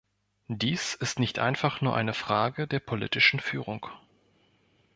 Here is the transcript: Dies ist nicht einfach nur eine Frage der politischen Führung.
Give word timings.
Dies 0.47 0.95
ist 0.95 1.19
nicht 1.19 1.37
einfach 1.37 1.81
nur 1.81 1.95
eine 1.95 2.15
Frage 2.15 2.65
der 2.65 2.79
politischen 2.79 3.39
Führung. 3.39 3.85